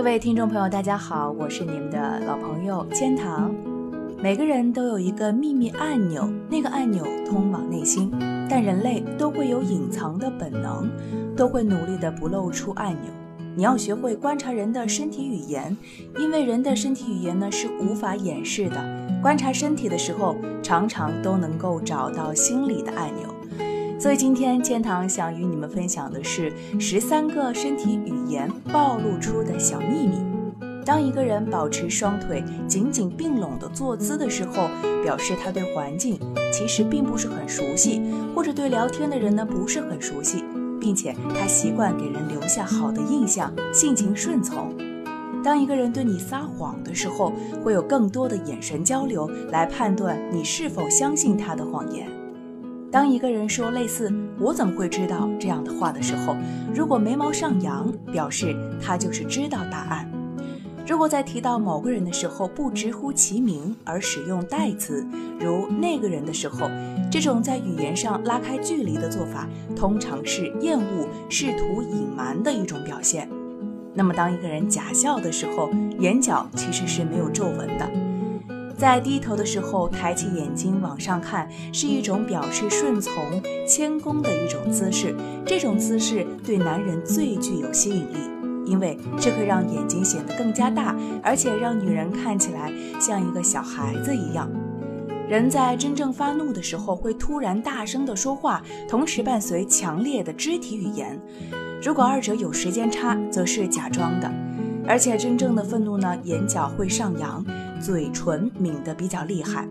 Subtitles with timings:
[0.00, 3.54] 各位听众朋友，大家好，我是你们的老朋友千堂。
[4.16, 8.10] 每个人都有一个秘密按钮，那个按钮通往内心，
[8.48, 10.90] 但人类都会有隐藏的本能，
[11.36, 13.10] 都会努力的不露出按钮。
[13.54, 15.76] 你要学会观察人的身体语言，
[16.18, 18.82] 因为人的身体语言呢是无法掩饰的。
[19.20, 23.28] 观察身体的时候，常常都能够找到心理的按钮。
[24.00, 30.16] 所以今天千堂想与你们分享的是十三个身体语言暴露出的小秘密。
[30.86, 34.70] 当一个人保持双腿紧紧并拢的坐姿的时候，
[35.04, 36.18] 表示他对环境
[36.50, 38.00] 其实并不是很熟悉，
[38.34, 40.42] 或者对聊天的人呢不是很熟悉，
[40.80, 44.74] 并且他习惯给人留下好的印象，性情顺从。
[45.44, 52.08] 当一个人对你撒谎的时候，会有更多的眼神交流来判断你是否相信他的谎言。
[52.90, 56.36] 当一个人说类似“我怎么会知道”这样的话的时候，
[56.74, 60.04] 如果眉毛上扬，表示他就是知道答案；
[60.84, 65.06] 如果在提到某个人的时候不直呼其名而使用代词，
[65.38, 66.68] 如“那个人”的时候，
[67.12, 73.28] 这种在语言上拉开距离的做法，通常是厌恶、试图隐瞒的一种表现。
[73.94, 78.09] 那么，当一个人假笑的时候，眼角其实是没有皱纹的。
[78.76, 83.12] 在低头的时候，抬起眼睛往上看，是一种表示顺从、
[83.66, 85.14] 谦恭的一种姿势。
[85.44, 88.30] 这种姿势对男人最具有吸引力，
[88.64, 94.50] 因为这会让眼睛显得更加大，而且让女人看起来像一个小孩子一样。
[95.28, 101.20] 人在真正发怒的时候，会突然大声的说话，同时伴随强烈的肢体语言。
[101.82, 104.30] 如果二者有时间差，则是假装的。
[104.90, 107.44] 而且真正的愤怒呢，眼角会上扬。
[107.80, 109.68] 嘴唇抿得比较厉害，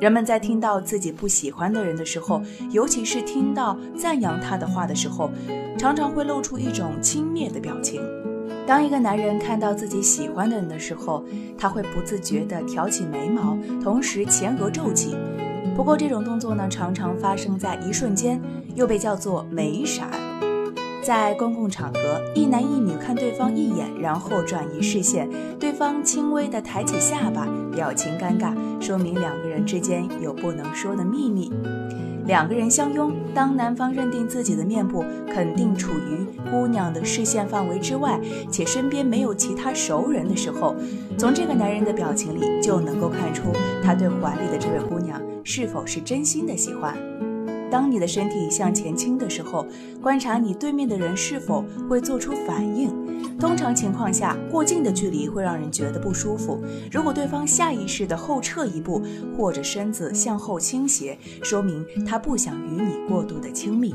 [0.00, 5.28] 人们在听到自己不喜欢的人的时候，尤其是听到赞扬他的话的时候，
[5.76, 8.00] 常常会露出一种轻蔑的表情。
[8.64, 11.24] 当一个男人看到自己喜欢的人的时候，
[11.58, 15.16] 他会不自觉地挑起眉毛，同时前额皱起。
[15.74, 18.40] 不过这种动作呢，常常发生在一瞬间，
[18.76, 20.29] 又被叫做眉闪。
[21.10, 25.28] 在公共场合，一男一女看对方一眼，然后转移视线，
[25.58, 31.50] 对方轻微的抬起下巴，表情尴尬，说明两个人之间有不能说的秘密。
[32.26, 40.76] 两个人相拥，当男方认定自己的面部肯定处于姑娘的视线范围之外，且身边没有其他熟人的时候，
[41.18, 43.50] 从这个男人的表情里就能够看出
[43.82, 46.96] 他对怀里的这位姑娘是否是真心的喜欢。
[47.70, 49.66] 当你的身体向前倾的时候，
[50.02, 52.90] 观察你对面的人是否会做出反应。
[53.38, 56.62] 通常情况下，过近的距离会让人觉得不舒服。
[56.90, 59.02] 如果对方下意识地后撤一步，
[59.36, 63.94] 或者身子向后倾斜，说明他不想与你过度的亲密。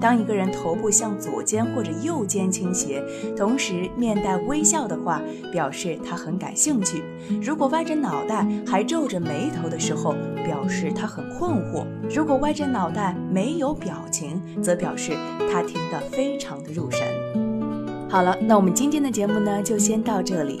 [0.00, 3.02] 当一个人头部向左肩或者右肩倾斜，
[3.36, 5.20] 同时面带微笑的话，
[5.52, 7.02] 表示他很感兴趣；
[7.42, 15.12] 如果歪着脑袋还皱着眉头的时候，表示他很困惑；如果歪着脑袋没有表情，则表示
[15.52, 17.06] 他听得非常的入神。
[18.08, 20.60] 好了，那我们今天的节目呢，就先到这里。